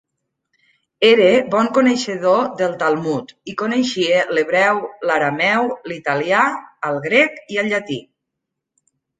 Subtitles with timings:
[1.09, 1.25] Era
[1.55, 4.81] bon coneixedor del Talmud i coneixia l'hebreu,
[5.11, 6.43] l'arameu, l'italià,
[6.91, 8.01] el grec, i el llatí.